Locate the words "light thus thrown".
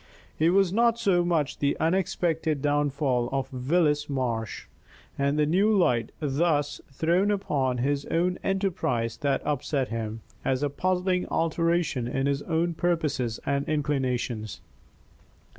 5.77-7.29